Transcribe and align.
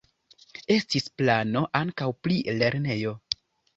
Estis 0.75 1.05
plano 1.21 1.63
ankaŭ 1.83 2.09
pri 2.25 2.39
lernejo. 2.63 3.15